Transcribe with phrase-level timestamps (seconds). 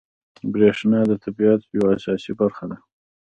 [0.51, 2.77] بریښنا د طبیعت یوه اساسي برخه ده